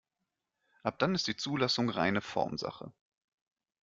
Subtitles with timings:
[0.81, 2.91] Ab dann ist die Zulassung reine Formsache.